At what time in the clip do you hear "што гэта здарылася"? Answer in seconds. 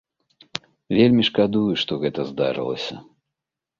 1.81-2.95